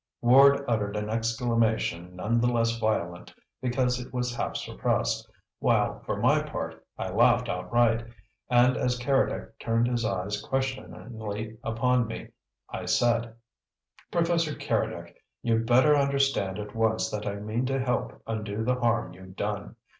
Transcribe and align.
Ward 0.19 0.65
uttered 0.67 0.95
an 0.95 1.11
exclamation 1.11 2.15
none 2.15 2.41
the 2.41 2.47
less 2.51 2.75
violent 2.79 3.31
because 3.61 3.99
it 3.99 4.11
was 4.11 4.35
half 4.35 4.57
suppressed, 4.57 5.29
while, 5.59 5.99
for 5.99 6.17
my 6.19 6.41
part, 6.41 6.83
I 6.97 7.11
laughed 7.11 7.47
outright; 7.47 8.07
and 8.49 8.75
as 8.77 8.97
Keredec 8.97 9.59
turned 9.59 9.87
his 9.87 10.03
eyes 10.03 10.41
questioningly 10.41 11.55
upon 11.63 12.07
me, 12.07 12.29
I 12.67 12.85
said: 12.85 13.35
"Professor 14.09 14.55
Keredec, 14.55 15.13
you'd 15.43 15.67
better 15.67 15.95
understand 15.95 16.57
at 16.57 16.75
once 16.75 17.11
that 17.11 17.27
I 17.27 17.35
mean 17.35 17.67
to 17.67 17.79
help 17.79 18.23
undo 18.25 18.63
the 18.63 18.79
harm 18.79 19.13
you've 19.13 19.35
done. 19.35 19.75